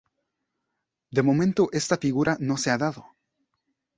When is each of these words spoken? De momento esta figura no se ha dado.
De 1.11 1.21
momento 1.21 1.69
esta 1.73 1.95
figura 1.95 2.35
no 2.39 2.57
se 2.57 2.71
ha 2.71 2.79
dado. 2.79 3.05